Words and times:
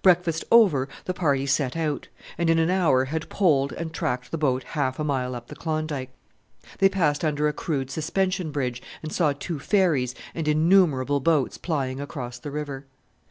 Breakfast 0.00 0.46
over, 0.50 0.88
the 1.04 1.12
party 1.12 1.44
set 1.44 1.76
out, 1.76 2.08
and 2.38 2.48
in 2.48 2.58
an 2.58 2.70
hour 2.70 3.04
had 3.04 3.28
poled 3.28 3.70
and 3.74 3.92
tracked 3.92 4.30
the 4.30 4.38
boat 4.38 4.62
half 4.62 4.98
a 4.98 5.04
mile 5.04 5.34
up 5.34 5.48
the 5.48 5.54
Klondike. 5.54 6.08
They 6.78 6.88
passed 6.88 7.22
under 7.22 7.48
a 7.48 7.52
crude 7.52 7.90
suspension 7.90 8.50
bridge 8.50 8.80
and 9.02 9.12
saw 9.12 9.34
two 9.38 9.58
ferries 9.58 10.14
and 10.34 10.48
innumerable 10.48 11.20
boats 11.20 11.58
plying 11.58 12.00
across 12.00 12.38
the 12.38 12.50
river. 12.50 12.86